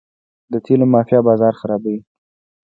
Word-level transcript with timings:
د 0.51 0.53
تیلو 0.65 0.85
مافیا 0.93 1.19
بازار 1.27 1.53
خرابوي. 1.59 1.99